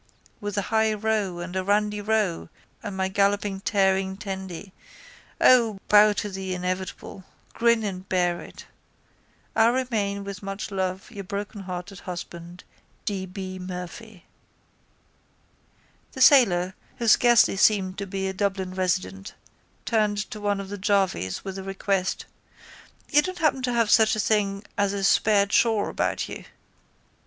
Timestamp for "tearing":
3.59-4.17